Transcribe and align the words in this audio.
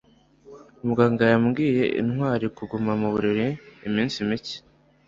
muganga 0.85 1.23
yabwiye 1.31 1.85
ntwali 2.09 2.47
kuguma 2.57 2.91
mu 3.01 3.07
buriri 3.13 3.47
iminsi 3.87 4.17
mike 4.29 4.57